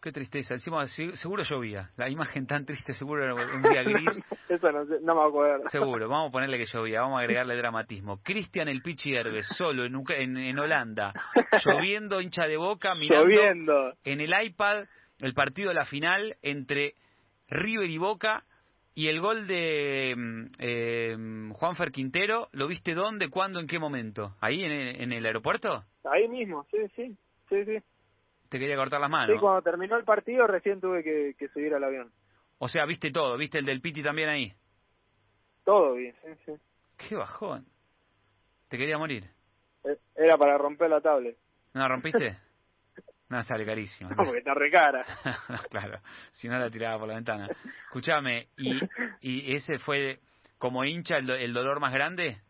[0.00, 0.54] qué tristeza.
[0.54, 1.90] Encima, se- seguro llovía.
[1.96, 4.20] La imagen tan triste, seguro era un día gris.
[4.48, 5.68] Eso no, no me acuerdo.
[5.68, 8.20] Seguro, vamos a ponerle que llovía, vamos a agregarle dramatismo.
[8.22, 11.12] Cristian el Pichi Herbes, solo en, en, en Holanda,
[11.64, 13.92] lloviendo, hincha de boca, mirando Lloviendo.
[14.04, 14.84] en el iPad
[15.20, 16.94] el partido de la final entre
[17.48, 18.44] River y Boca
[18.94, 21.16] y el gol de eh,
[21.52, 24.34] Juanfer Quintero, ¿lo viste dónde, cuándo, en qué momento?
[24.40, 25.84] ¿Ahí en el, en el aeropuerto?
[26.10, 27.16] Ahí mismo, sí, sí,
[27.48, 27.78] sí, sí.
[28.50, 29.40] Te quería cortar las Sí, manos.
[29.40, 32.12] cuando terminó el partido recién tuve que, que subir al avión.
[32.58, 34.52] O sea, viste todo, viste el del Piti también ahí.
[35.64, 36.52] Todo bien, sí, sí.
[37.08, 37.64] Qué bajón.
[38.68, 39.24] Te quería morir.
[39.84, 41.36] Eh, Era para romper la tablet.
[41.74, 42.36] ¿No la rompiste?
[43.30, 44.10] No, sale carísimo.
[44.10, 45.06] No, porque está re cara.
[45.70, 46.00] claro,
[46.32, 47.46] si no la tiraba por la ventana.
[47.84, 48.80] Escuchame, ¿y,
[49.20, 50.18] ¿y ese fue
[50.58, 52.40] como hincha el, do- el dolor más grande?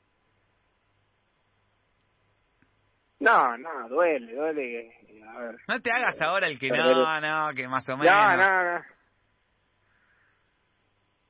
[3.20, 4.92] No, no, duele, duele.
[5.28, 5.56] A ver.
[5.68, 8.12] No te hagas ahora el que no, no, que más o menos.
[8.12, 8.84] No, no, no.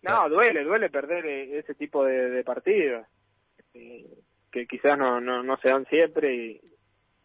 [0.03, 3.07] No, duele, duele perder eh, ese tipo de, de partidos.
[3.75, 4.07] eh,
[4.51, 6.61] que quizás no, no, no se dan siempre y,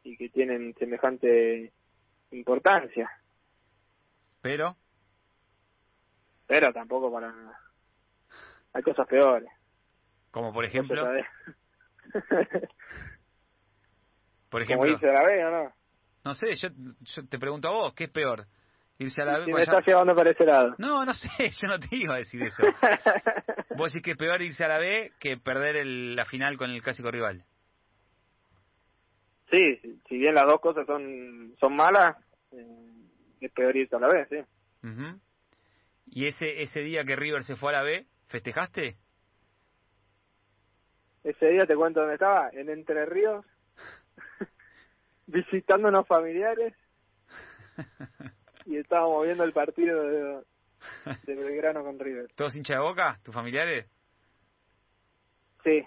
[0.03, 1.73] y que tienen semejante
[2.31, 3.09] importancia.
[4.41, 4.75] Pero,
[6.45, 7.33] Pero tampoco para...
[8.73, 9.49] Hay cosas peores.
[10.29, 11.03] como por ejemplo,
[14.55, 15.73] por Como ejemplo, dice la B, ¿o no?
[16.23, 16.69] no sé, yo,
[17.13, 18.45] yo te pregunto a vos, ¿qué es peor?
[18.99, 20.75] Irse a la Si me estás llevando para ese lado.
[20.77, 21.27] No, no sé,
[21.61, 22.63] yo no te iba a decir eso.
[23.75, 26.71] Vos decís que es peor irse a la B que perder el- la final con
[26.71, 27.43] el clásico rival.
[29.51, 32.15] sí, si- bien las dos cosas son, son malas,
[32.53, 32.65] eh,
[33.41, 34.37] es peor irse a la vez, sí.
[34.87, 35.19] Ujú.
[36.05, 38.95] ¿Y ese ese día que River se fue a la B, festejaste?
[41.25, 43.45] Ese día te cuento dónde estaba, en Entre Ríos,
[45.27, 46.73] visitando unos familiares
[48.65, 50.43] y estábamos viendo el partido de,
[51.23, 52.27] de Belgrano con River.
[52.35, 53.19] ¿Todos hinchas de boca?
[53.23, 53.85] ¿Tus familiares?
[55.63, 55.83] Sí,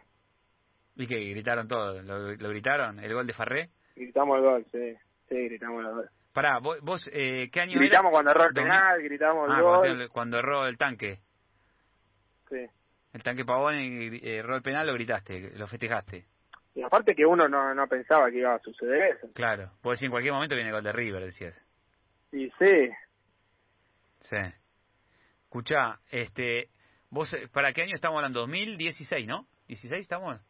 [0.96, 2.02] ¿Y que gritaron todo?
[2.02, 2.98] ¿Lo, lo gritaron?
[2.98, 3.70] ¿El gol de Farré?
[3.94, 4.94] gritamos el gol, sí,
[5.28, 6.10] sí, gritamos el gol.
[6.32, 8.10] Pará, vos, vos, eh, ¿qué año Gritamos era?
[8.12, 9.78] cuando erró el penal, gritamos el Ah, gol.
[9.86, 11.20] cuando, cuando erró el tanque.
[12.48, 12.66] Sí.
[13.12, 16.26] El tanque Pavón y eh, erró el penal, lo gritaste, lo festejaste.
[16.78, 19.28] Y aparte que uno no, no pensaba que iba a suceder eso.
[19.34, 19.72] Claro.
[19.82, 21.66] Vos decís, en cualquier momento viene el gol de River, decías.
[22.30, 22.90] Y sí,
[24.20, 24.36] Sí.
[25.42, 26.68] Escuchá, este,
[27.10, 28.40] vos, eh, ¿para qué año estamos hablando?
[28.42, 29.48] 2016, ¿no?
[29.68, 30.40] ¿16 estamos?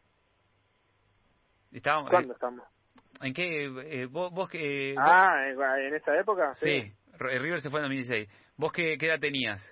[1.72, 2.66] Estábamos, ¿Cuándo estamos?
[3.22, 3.64] ¿En qué?
[3.64, 4.94] Eh, vos, vos que...
[4.98, 6.52] Ah, ¿en esa época?
[6.54, 6.92] Sí.
[7.18, 8.28] River se fue en 2016.
[8.58, 9.64] ¿Vos qué, qué edad tenías?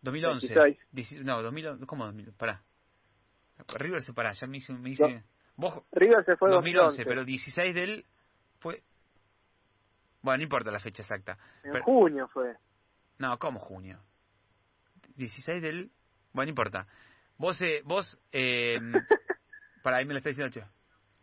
[0.00, 0.46] 2011.
[0.92, 1.24] 16.
[1.26, 1.84] No, 2011.
[1.84, 2.38] ¿Cómo 2011?
[2.38, 2.62] Pará.
[3.76, 4.72] River se pará, ya me hice...
[4.72, 5.24] Me hice...
[5.56, 5.82] ¿Vos?
[5.92, 8.04] River se fue en 2011, pero 16 del...
[8.60, 8.82] fue...
[10.22, 11.38] Bueno, no importa la fecha exacta.
[11.64, 12.56] En junio fue.
[13.18, 14.00] No, ¿cómo junio?
[15.16, 15.90] 16 del...
[16.32, 16.86] Bueno, no importa.
[17.36, 18.78] Vos, eh, vos, eh,
[19.82, 20.64] para ahí me lo está diciendo, che.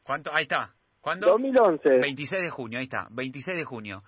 [0.03, 0.33] ¿Cuánto?
[0.33, 0.73] Ahí está.
[1.01, 1.27] ¿Cuándo?
[1.27, 1.99] 2011.
[1.99, 3.07] 26 de junio, ahí está.
[3.11, 4.03] 26 de junio.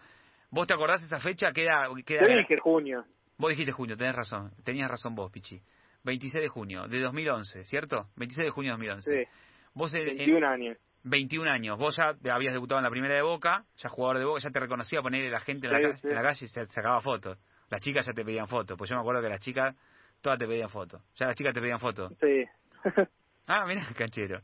[0.50, 1.52] ¿Vos te acordás esa fecha?
[1.52, 2.22] Queda, queda...
[2.22, 3.06] Yo dije junio.
[3.38, 4.52] Vos dijiste junio, tenés razón.
[4.63, 5.62] Tenías razón vos, Pichi.
[6.08, 8.08] 26 de junio de 2011, ¿cierto?
[8.15, 9.12] 26 de junio de 2011.
[9.12, 9.30] Sí.
[9.74, 10.78] Vos 21 años.
[11.04, 11.78] 21 años.
[11.78, 14.60] Vos ya habías debutado en la primera de Boca, ya jugador de Boca, ya te
[14.60, 17.38] reconocía poner la gente en, la, en la, calle y se sacaba fotos.
[17.70, 19.76] Las chicas ya te pedían fotos, pues yo me acuerdo que las chicas
[20.22, 21.02] todas te pedían fotos.
[21.15, 22.13] Ya las chicas te pedían fotos.
[22.22, 22.46] Sí.
[23.48, 24.41] ah, mira, canchero.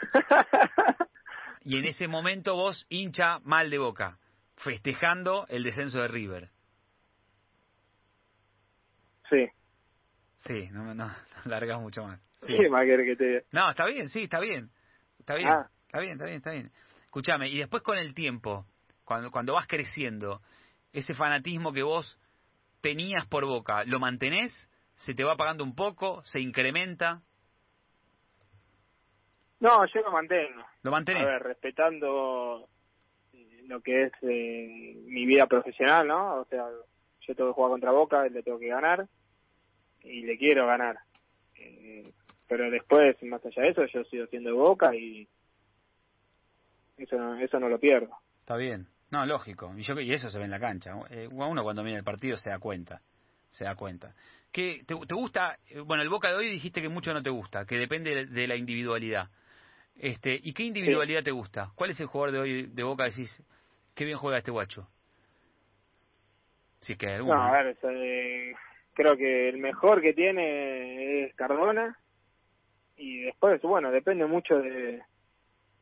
[1.62, 4.18] y en ese momento vos hincha mal de Boca,
[4.56, 6.50] festejando el descenso de River.
[9.28, 9.50] Sí.
[10.46, 11.12] Sí, no, no, no
[11.44, 12.20] largas mucho más.
[12.46, 13.44] Sí, más que te...
[13.52, 14.70] No, está bien, sí, está bien.
[15.18, 15.68] Está bien, ah.
[15.86, 16.70] está bien, está bien, está bien.
[17.04, 18.64] Escúchame, y después con el tiempo,
[19.04, 20.40] cuando, cuando vas creciendo,
[20.92, 22.18] ese fanatismo que vos
[22.80, 24.52] tenías por Boca, ¿lo mantenés?
[24.96, 26.22] ¿Se te va apagando un poco?
[26.24, 27.22] ¿Se incrementa?
[29.58, 30.62] No, yo lo mantengo.
[30.82, 31.26] ¿Lo mantenés?
[31.26, 32.68] A ver, respetando
[33.32, 36.40] eh, lo que es eh, mi vida profesional, ¿no?
[36.40, 36.66] O sea,
[37.20, 39.08] yo tengo que jugar contra Boca, le tengo que ganar
[40.06, 40.98] y le quiero ganar.
[41.58, 42.12] Eh,
[42.48, 45.28] pero después, más allá de eso, yo sigo siendo Boca y
[46.96, 48.16] eso no, eso no lo pierdo.
[48.40, 48.86] Está bien.
[49.10, 49.72] No, lógico.
[49.76, 50.92] Y, yo, y eso se ve en la cancha.
[51.10, 53.00] Eh, uno cuando mira el partido se da cuenta.
[53.50, 54.14] Se da cuenta.
[54.52, 55.58] ¿Qué, te, te, gusta?
[55.68, 58.46] Eh, bueno, el Boca de hoy dijiste que mucho no te gusta, que depende de
[58.46, 59.28] la individualidad.
[59.96, 61.72] Este, ¿Y qué individualidad te gusta?
[61.74, 63.04] ¿Cuál es el jugador de hoy de Boca?
[63.04, 63.42] Decís,
[63.94, 64.88] qué bien juega este guacho.
[66.80, 68.54] Si que No, a ver, eh,
[68.96, 71.96] creo que el mejor que tiene es Cardona.
[72.96, 75.02] Y después, bueno, depende mucho de,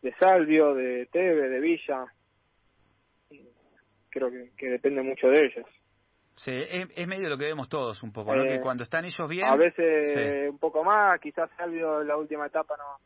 [0.02, 2.04] de Salvio, de Teve, de Villa.
[4.10, 5.66] Creo que, que depende mucho de ellos.
[6.36, 8.42] Sí, es, medio lo que vemos todos un poco, ¿no?
[8.42, 9.46] que eh, cuando están ellos bien...
[9.46, 12.98] A veces un poco más, quizás Salvio en la última etapa no,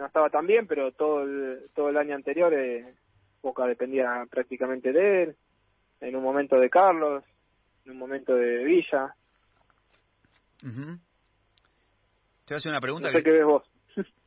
[0.00, 2.92] no estaba tan bien, pero todo el, todo el año anterior eh,
[3.40, 5.36] Boca dependía prácticamente de él,
[6.00, 7.22] en un momento de Carlos,
[7.84, 9.14] en un momento de Villa.
[10.72, 13.08] Te voy a hacer una pregunta.
[13.08, 13.30] No sé que...
[13.30, 13.62] qué ves vos.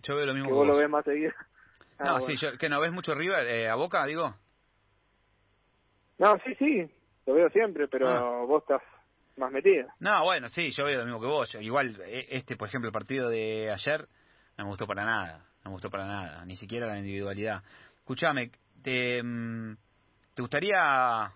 [0.03, 1.31] Yo veo lo mismo que, vos, lo ves más seguido.
[1.99, 4.33] no, ah, sí, yo, que no ves mucho River eh, a Boca, digo.
[6.17, 6.89] No, sí, sí,
[7.25, 8.45] lo veo siempre, pero ah.
[8.45, 8.81] vos estás
[9.37, 9.87] más metido.
[9.99, 11.55] No, bueno, sí, yo veo lo mismo que vos.
[11.55, 14.07] Igual, e, este, por ejemplo, el partido de ayer
[14.57, 15.45] no me gustó para nada.
[15.63, 17.63] No me gustó para nada, ni siquiera la individualidad.
[17.97, 19.75] Escúchame, ¿te, mm,
[20.35, 21.31] ¿te gustaría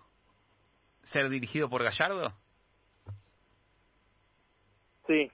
[1.02, 2.32] ser dirigido por Gallardo?
[5.06, 5.30] Sí.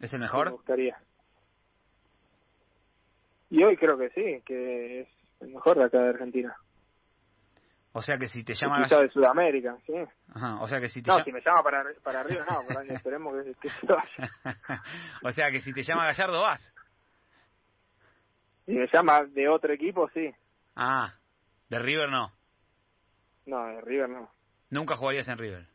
[0.00, 0.46] ¿Es el mejor?
[0.46, 0.98] me gustaría.
[3.50, 5.08] Y hoy creo que sí, que es
[5.40, 6.56] el mejor de acá de Argentina.
[7.92, 8.84] O sea que si te llama...
[8.84, 9.94] Quizá de Sudamérica, sí.
[10.32, 12.78] Ajá, o sea que si te No, si me llama para, para arriba, no, por
[12.78, 14.30] ahí esperemos que, que se vaya.
[15.24, 16.72] o sea que si te llama Gallardo, vas.
[18.66, 20.32] Si me llama de otro equipo, sí.
[20.76, 21.14] Ah,
[21.68, 22.32] de River no.
[23.46, 24.30] No, de River no.
[24.70, 25.66] Nunca jugarías en River.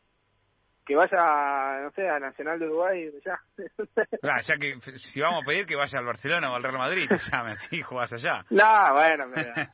[0.86, 3.40] Que vaya, no sé, a Nacional de Uruguay, ya.
[4.22, 4.78] Ah, ya que
[5.12, 7.82] si vamos a pedir que vaya al Barcelona o al Real Madrid, te llame así,
[7.82, 8.44] jugás allá.
[8.50, 9.24] No, bueno,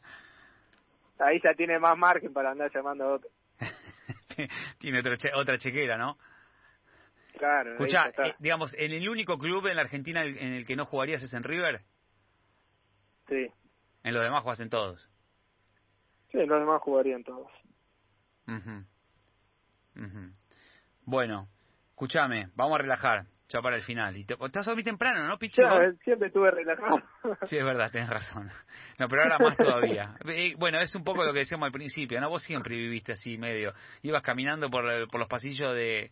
[1.19, 3.31] ahí ya tiene más margen para andar llamando a otro.
[4.79, 5.03] tiene
[5.35, 6.17] otra chequera, ¿no?
[7.37, 7.73] Claro.
[7.73, 11.23] Escuchá, eh, digamos, en el único club en la Argentina en el que no jugarías
[11.23, 11.83] es en River.
[13.29, 13.49] Sí.
[14.05, 15.01] En los demás jugasen todos.
[16.31, 17.51] Sí, en los demás jugarían todos.
[21.05, 21.49] Bueno,
[21.91, 24.17] escúchame, vamos a relajar ya para el final.
[24.17, 25.63] Y te, estás muy temprano, ¿no, Pichu?
[26.03, 27.03] siempre estuve relajado.
[27.45, 28.49] sí, es verdad, tienes razón.
[28.99, 30.17] No, pero ahora más todavía.
[30.57, 32.31] Bueno, es un poco lo que decíamos al principio, ¿no?
[32.31, 33.73] Vos siempre viviste así medio.
[34.03, 36.11] Ibas caminando por, por los pasillos de,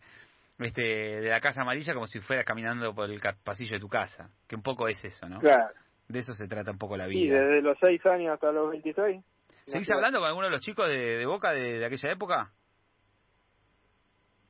[0.59, 4.29] este, de la Casa Amarilla como si fueras caminando por el pasillo de tu casa.
[4.47, 5.39] Que un poco es eso, ¿no?
[5.39, 5.73] Claro.
[6.07, 7.19] De eso se trata un poco la vida.
[7.19, 9.23] Sí, desde los 6 años hasta los 26.
[9.65, 12.51] ¿Seguís hablando con alguno de los chicos de, Boca de, aquella época?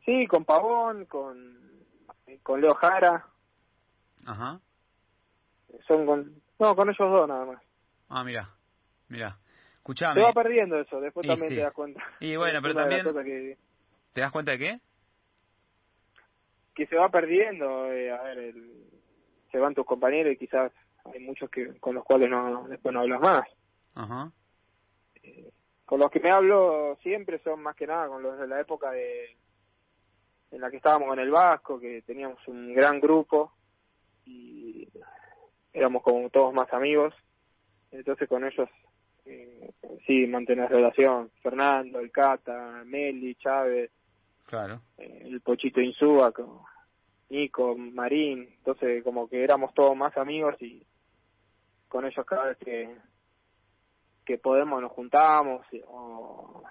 [0.06, 1.58] Sí, con Pavón, con,
[2.44, 3.26] con Leo Jara.
[4.26, 4.60] Ajá.
[5.88, 6.42] Son con...
[6.60, 7.62] No, con ellos dos nada más.
[8.10, 8.50] Ah, mira,
[9.10, 9.38] mira.
[9.78, 10.16] Escuchame.
[10.16, 12.02] Se va perdiendo eso, después también te das cuenta.
[12.20, 13.58] Y bueno, pero también...
[14.14, 14.80] ¿Te das cuenta de qué?
[16.76, 18.86] que se va perdiendo, eh, a ver, el,
[19.52, 20.72] se van tus compañeros y quizás
[21.06, 23.48] hay muchos que con los cuales no después no hablas más.
[23.96, 24.32] Ajá.
[25.24, 25.52] Eh,
[25.86, 28.92] con los que me hablo siempre son más que nada con los de la época
[28.92, 29.38] de
[30.52, 33.54] en la que estábamos en el Vasco, que teníamos un gran grupo
[34.26, 34.88] y
[35.74, 37.14] éramos como todos más amigos.
[37.92, 38.70] Entonces con ellos
[39.26, 39.72] eh,
[40.06, 41.32] sí mantener relación.
[41.42, 43.92] Fernando, el Cata, Meli, Chávez,
[44.46, 44.82] Claro.
[44.98, 46.60] eh, el Pochito Insúa, con
[47.30, 48.50] Nico, Marín.
[48.58, 50.86] Entonces como que éramos todos más amigos y
[51.88, 52.96] con ellos cada vez que
[54.26, 56.64] que podemos nos juntamos o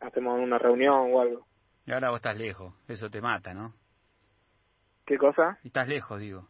[0.00, 1.46] hacemos una reunión o algo.
[1.86, 2.74] Y ahora vos estás lejos.
[2.88, 3.74] Eso te mata, ¿no?
[5.06, 5.58] ¿Qué cosa?
[5.62, 6.48] Y estás lejos, digo.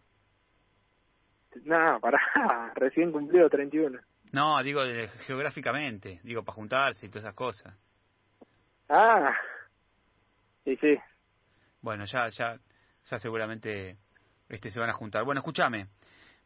[1.65, 2.21] No, pará,
[2.75, 4.01] recién cumplido 31.
[4.33, 6.21] No, digo de- geográficamente.
[6.25, 7.75] Digo, para juntarse y todas esas cosas.
[8.89, 9.33] Ah,
[10.65, 10.97] sí, sí.
[11.81, 12.59] Bueno, ya, ya,
[13.11, 13.99] ya seguramente
[14.49, 15.25] este se van a juntar.
[15.25, 15.89] Bueno, escúchame.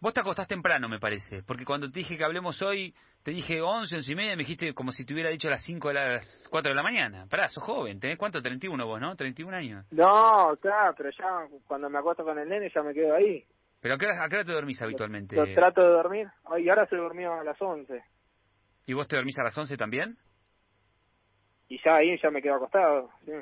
[0.01, 3.61] Vos te acostás temprano, me parece, porque cuando te dije que hablemos hoy, te dije
[3.61, 5.95] 11, 11 y media, me dijiste como si te hubiera dicho a las 5 de
[5.95, 7.27] la- a las 4 de la mañana.
[7.29, 8.41] Pará, sos joven, ¿tenés cuánto?
[8.41, 9.17] 31 vos, ¿no?
[9.17, 9.85] 31 años.
[9.91, 13.45] No, claro, pero ya cuando me acuesto con el nene ya me quedo ahí.
[13.81, 15.35] ¿Pero a qué, hora, a qué hora te dormís habitualmente?
[15.35, 16.29] Lo trato de dormir.
[16.45, 18.05] Ay, ahora se durmió a las 11.
[18.87, 20.17] ¿Y vos te dormís a las 11 también?
[21.69, 23.11] Y ya ahí ya me quedo acostado.
[23.25, 23.33] Sí.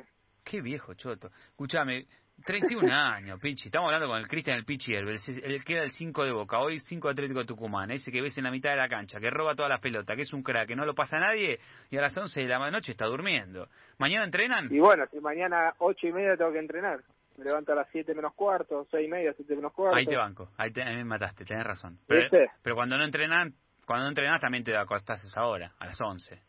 [0.45, 1.31] Qué viejo, choto.
[1.51, 2.07] Escuchame,
[2.45, 3.69] 31 años, Pichi.
[3.69, 5.21] Estamos hablando con el Cristian el Pichi Herbert.
[5.29, 7.91] El, el que era el 5 de Boca, hoy 5 de Atlético de Tucumán.
[7.91, 10.23] Ese que ves en la mitad de la cancha, que roba todas las pelotas, que
[10.23, 11.59] es un crack, que no lo pasa a nadie
[11.91, 13.69] y a las 11 de la noche está durmiendo.
[13.99, 14.69] ¿Mañana entrenan?
[14.73, 17.01] Y bueno, si mañana ocho y media tengo que entrenar.
[17.39, 19.97] Me levanto a las 7 menos cuarto, seis y media, 7 menos cuarto.
[19.97, 21.99] Ahí te banco, ahí, te, ahí me mataste, tenés razón.
[22.07, 22.51] Pero, ¿Viste?
[22.63, 26.01] pero cuando no entrenan, cuando no entrenás también te acostás a esa hora, a las
[26.01, 26.41] 11.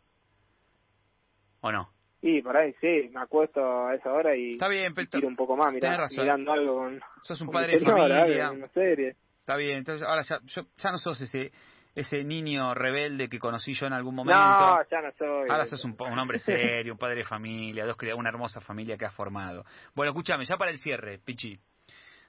[1.60, 1.90] ¿O no?
[2.22, 5.36] Y por ahí sí, me acuesto a esa hora y, Está bien, y tiro un
[5.36, 6.24] poco más, mirá, razón.
[6.24, 8.48] mirando algo con, sos un con padre de familia.
[8.48, 9.16] algo, una serie.
[9.40, 11.52] Está bien, entonces ahora ya, yo, ya no sos ese
[11.96, 14.40] ese niño rebelde que conocí yo en algún momento.
[14.40, 15.50] No, ya no soy.
[15.50, 19.06] Ahora sos un, un hombre serio, un padre de familia, dos, una hermosa familia que
[19.06, 19.66] has formado.
[19.96, 21.58] Bueno, escúchame, ya para el cierre, Pichi.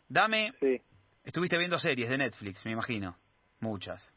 [0.09, 0.81] Dame, Sí,
[1.25, 3.17] estuviste viendo series de Netflix, me imagino.
[3.61, 4.11] Muchas.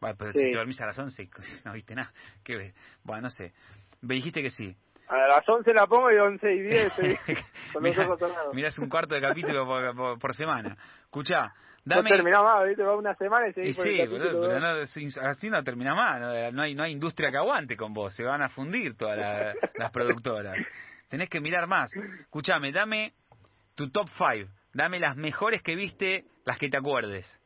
[0.00, 0.38] Bueno, pero Sí.
[0.38, 1.28] si te dormís a las 11,
[1.64, 2.12] no viste nada.
[2.44, 2.74] ¿Qué ves?
[3.02, 3.52] Bueno, no sé.
[4.02, 4.76] Me dijiste que sí.
[5.08, 7.16] A las 11 la pongo y 11 y 10 estoy
[7.72, 10.76] con los ojos mirás un cuarto de capítulo por, por- por semana.
[11.04, 11.52] Escuchá,
[11.84, 12.10] No dame...
[12.10, 12.82] terminó más, ¿viste?
[12.82, 16.20] Va una semana y Y por el sí, capítulo pero no, así no termina más.
[16.20, 18.14] No, No hay, no hay industria que aguante con vos.
[18.14, 20.56] Se van a fundir todas la- las productoras.
[21.08, 21.92] Tenés que mirar más.
[21.94, 23.12] Escuchame, dame
[23.74, 24.50] tu top 5.
[24.72, 27.38] Dame las mejores que viste, las que te acuerdes.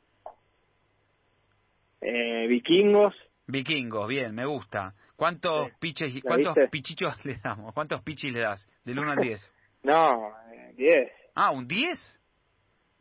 [2.01, 3.15] Eh, vikingos,
[3.49, 4.93] Vikingos, bien, me gusta.
[5.17, 5.73] ¿Cuántos Sí.
[5.81, 6.69] piches, ¿La cuántos viste?
[6.71, 7.73] pichichos le damos?
[7.75, 8.69] ¿Cuántos pichis le das?
[8.85, 9.53] Del 1 al 10.
[9.83, 11.11] no, eh, 10.
[11.35, 12.21] Ah, ¿un 10?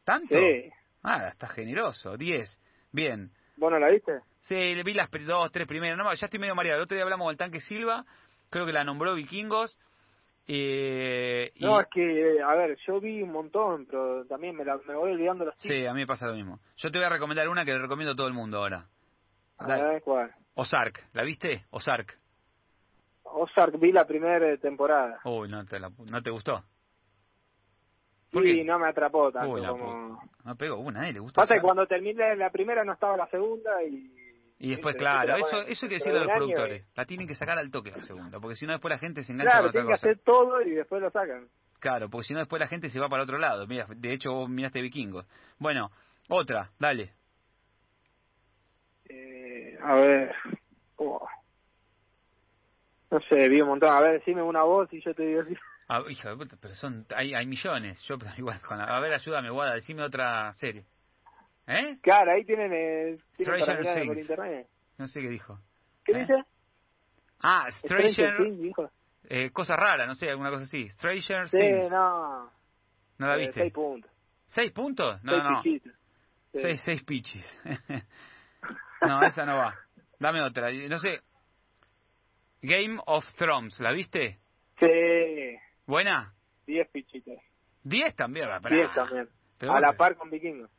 [0.03, 0.35] ¿Tanto?
[0.37, 0.69] Sí.
[1.03, 2.17] Ah, está generoso.
[2.17, 2.59] 10.
[2.91, 3.31] Bien.
[3.57, 4.19] ¿Vos no la viste?
[4.41, 5.97] Sí, le vi las dos, tres primeras.
[5.97, 6.77] No, ya estoy medio mareado.
[6.79, 8.05] El otro día hablamos del tanque Silva.
[8.49, 9.77] Creo que la nombró Vikingos.
[10.47, 12.01] Eh, y- No, es que,
[12.37, 15.55] eh, a ver, yo vi un montón, pero también me, la, me voy olvidando los
[15.57, 15.77] títulos.
[15.77, 16.59] Sí, a mí me pasa lo mismo.
[16.77, 18.85] Yo te voy a recomendar una que le recomiendo a todo el mundo ahora.
[19.57, 20.31] A ver, ¿cuál?
[20.55, 21.03] Ozark.
[21.13, 21.65] ¿La viste?
[21.69, 22.17] Ozark.
[23.23, 25.19] Ozark vi la primera temporada.
[25.25, 26.63] Uy, no te, la ¿no te gustó.
[28.31, 30.21] ¿Por Sí, no me atrapó tanto Uy, como...
[30.43, 31.13] No pegó una, ¿eh?
[31.13, 31.63] ¿Le gustó Pasa que Ozark?
[31.63, 34.11] cuando terminé la primera no estaba la segunda y...
[34.57, 36.85] Y después, claro, la eso, eso hay que decirle a los y- productores.
[36.95, 39.33] La tienen que sacar al toque la segunda, porque si no después la gente se
[39.33, 41.49] engancha Claro, con otra tienen que hacer todo y después lo sacan.
[41.79, 43.67] Claro, porque si no después la gente se va para otro lado.
[43.67, 45.27] Mira, de hecho vos miraste vikingos.
[45.59, 45.91] Bueno,
[46.29, 47.11] otra, dale.
[49.09, 50.35] Eh, a ver...
[50.97, 51.27] oh.
[53.11, 53.89] No sé, vi un montón.
[53.89, 55.55] A ver, decime una voz y yo te digo así.
[55.87, 58.01] Ah, hijo de puta, pero son, hay, hay millones.
[58.07, 60.83] Yo, igual, con la- a ver, ayúdame, Guada, decime otra serie.
[61.67, 61.99] ¿Eh?
[62.01, 64.67] Claro, ahí tienen, eh, tienen para Stranger mirar por internet.
[64.97, 65.59] No sé qué dijo.
[66.03, 66.19] ¿Qué ¿Eh?
[66.21, 66.33] dice?
[67.39, 68.89] Ah, Stranger Stranger,
[69.29, 70.89] eh, cosa rara, no sé, alguna cosa así.
[70.89, 71.91] Stranger Sí, Things.
[71.91, 72.49] no.
[73.19, 73.59] ¿No la Eh, viste?
[73.61, 74.11] Seis puntos.
[74.47, 75.23] ¿Seis puntos?
[75.23, 75.61] No, seis no.
[75.61, 75.93] pichitos.
[76.51, 76.59] Sí.
[76.63, 77.59] Seis, seis pichis.
[79.07, 79.75] no, esa no va.
[80.19, 80.71] Dame otra.
[80.71, 81.21] No sé.
[82.61, 84.39] Game of Thrones, ¿la viste?
[84.79, 86.33] Sí, ¿Buena?
[86.65, 87.37] diez pichitos.
[87.83, 88.49] ¿Diez también?
[88.49, 88.59] va.
[88.69, 89.29] Diez también.
[89.57, 90.69] Pero a vos- la par con vikingos.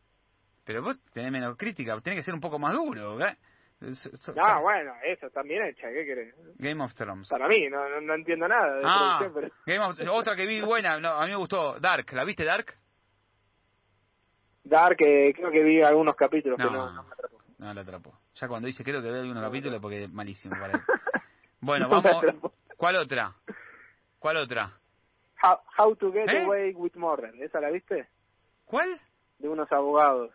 [0.65, 3.21] Pero vos tenés menos crítica, tenés que ser un poco más duro.
[3.25, 3.37] ¿eh?
[3.93, 6.35] So- so- No, bueno, eso también hecha, ¿qué querés?
[6.57, 7.29] Game of Thrones.
[7.29, 9.55] Para mí, no, no, no entiendo nada de Ah, producción, pero...
[9.67, 12.11] Game of- otra que vi buena, no, a mí me gustó, Dark.
[12.13, 12.75] ¿La viste Dark?
[14.65, 16.71] Dark, eh, creo que vi algunos capítulos, No.
[16.71, 17.36] no, no me atrapó.
[17.59, 18.19] No, la atrapó.
[18.35, 20.81] Ya cuando dice creo que veo algunos capítulos porque es malísimo para él.
[21.61, 22.23] Bueno, vamos.
[22.77, 23.35] ¿Cuál otra?
[24.19, 24.79] ¿Cuál otra?
[25.43, 26.45] How, How to Get ¿Eh?
[26.45, 28.09] Away with Murder, ¿esa la viste?
[28.67, 29.01] ¿Cuál?
[29.39, 30.31] De unos abogados.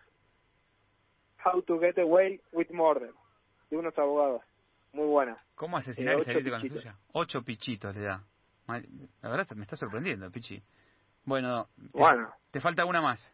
[1.46, 3.12] How to Get Away with Murder.
[3.70, 4.42] De unos abogados.
[4.94, 5.38] Muy buena.
[5.56, 6.84] ¿Cómo asesinar Eh, y ocho salirte con la pichitos.
[6.84, 6.96] suya?
[7.14, 8.24] Ocho pichitos le da.
[9.22, 10.62] La verdad me está sorprendiendo, Pichi.
[11.24, 12.34] Bueno, te, Bueno.
[12.52, 13.32] te falta una más.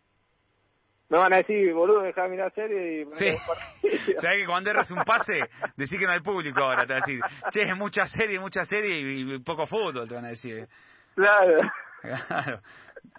[1.09, 3.05] Me van a decir, boludo, dejá de mirar serie y...
[3.15, 3.29] Sí.
[4.21, 5.39] ¿Sabes que cuando erras un pase,
[5.77, 6.85] decís que no hay público ahora?
[6.85, 10.25] Te van a decir, che, mucha serie, mucha serie y, y poco fútbol, te van
[10.25, 10.67] a decir.
[11.15, 11.59] Claro.
[12.01, 12.61] Claro.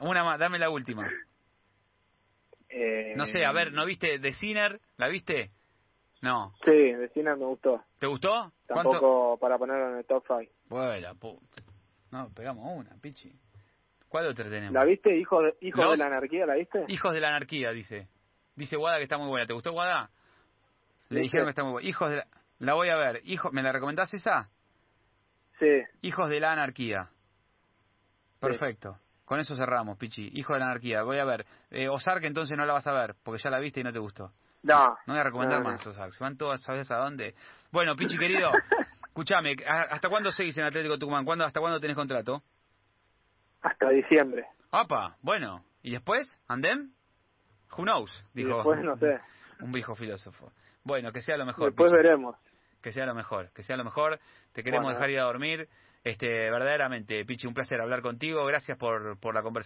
[0.00, 1.08] Una más, dame la última.
[2.68, 4.78] Eh, No sé, a ver, ¿no viste The Sinner?
[4.98, 5.50] ¿La viste?
[6.20, 6.52] No.
[6.64, 7.82] Sí, de cine me gustó.
[7.98, 8.52] ¿Te gustó?
[8.66, 8.90] ¿Cuánto?
[8.90, 10.52] Tampoco para ponerlo en el top 5.
[10.68, 11.62] Bueno, puta.
[12.10, 13.32] No, pegamos una, Pichi.
[14.08, 14.72] ¿Cuál otra tenemos?
[14.72, 15.16] ¿La viste?
[15.16, 16.84] Hijo de, Hijo Los- de la Anarquía, ¿la viste?
[16.88, 18.08] Hijos de la Anarquía, dice.
[18.56, 19.46] Dice Guada que está muy buena.
[19.46, 20.10] ¿Te gustó Guada?
[21.10, 21.88] Le dijeron que está muy buena.
[21.88, 22.26] Hijos de la...
[22.60, 23.20] La voy a ver.
[23.24, 23.50] Hijo...
[23.52, 24.48] ¿Me la recomendás esa?
[25.58, 25.82] Sí.
[26.02, 27.08] Hijos de la Anarquía.
[28.40, 28.98] Perfecto.
[29.24, 30.30] Con eso cerramos, Pichi.
[30.34, 31.02] Hijos de la Anarquía.
[31.02, 31.44] Voy a ver.
[31.70, 33.98] Eh, Ozark entonces no la vas a ver, porque ya la viste y no te
[33.98, 34.32] gustó.
[34.62, 34.86] No.
[35.06, 35.70] No voy a recomendar No, no.
[35.72, 36.12] más Ozark.
[36.12, 37.34] Se van todas, ¿sabes a dónde?
[37.70, 38.50] Bueno, Pichi querido,
[39.08, 39.54] escúchame.
[39.66, 41.24] ¿a- ¿Hasta cuándo seguís en Atlético Tucumán?
[41.24, 42.42] ¿Cuándo, ¿Hasta cuándo tenés contrato?
[43.62, 44.46] Hasta diciembre.
[44.70, 45.16] ¡Apa!
[45.22, 45.64] Bueno.
[45.82, 46.36] ¿Y después?
[46.48, 46.92] ¿Andem?
[47.76, 48.10] Who knows?
[48.34, 49.20] Y Dijo después no sé.
[49.60, 50.52] un viejo filósofo.
[50.84, 51.66] Bueno, que sea lo mejor.
[51.70, 52.36] Después veremos.
[52.82, 54.18] Que sea lo mejor, que sea lo mejor.
[54.52, 54.98] Te queremos Bueno.
[54.98, 55.68] dejar ir a dormir.
[56.04, 58.44] Este, verdaderamente, Pichi, un placer hablar contigo.
[58.46, 59.56] Gracias por, por la conversación.